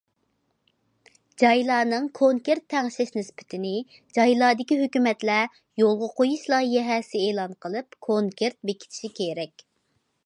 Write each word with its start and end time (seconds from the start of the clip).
جايلارنىڭ 1.41 2.07
كونكرېت 2.19 2.65
تەڭشەش 2.75 3.11
نىسبىتىنى 3.17 3.75
جايلاردىكى 4.19 4.79
ھۆكۈمەتلەر 4.81 5.61
يولغا 5.83 6.11
قويۇش 6.17 6.49
لايىھەسى 6.55 7.25
ئېلان 7.29 7.57
قىلىپ 7.67 8.01
كونكرېت 8.09 8.59
بېكىتىشى 8.71 9.15
كېرەك. 9.23 9.69